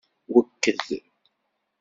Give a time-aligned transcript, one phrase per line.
[0.33, 0.87] Wekked.